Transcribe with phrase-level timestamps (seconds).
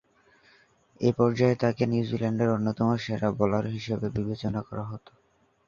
[1.01, 5.11] এ পর্যায়ে তাকে নিউজিল্যান্ডের অন্যতম সেরা বোলার হিসেবে বিবেচনা করা হতো।